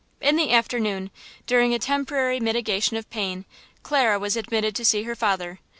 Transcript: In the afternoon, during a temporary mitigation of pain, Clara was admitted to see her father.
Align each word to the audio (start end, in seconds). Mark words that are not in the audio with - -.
In 0.19 0.35
the 0.35 0.51
afternoon, 0.51 1.11
during 1.45 1.75
a 1.75 1.77
temporary 1.77 2.39
mitigation 2.39 2.97
of 2.97 3.07
pain, 3.11 3.45
Clara 3.83 4.17
was 4.17 4.35
admitted 4.35 4.75
to 4.77 4.83
see 4.85 5.03
her 5.03 5.15
father. 5.15 5.59